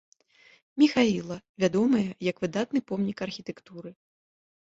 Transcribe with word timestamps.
Міхаіла, 0.83 1.35
вядомая 1.65 2.07
як 2.29 2.35
выдатны 2.45 2.79
помнік 2.93 3.17
архітэктуры. 3.29 3.89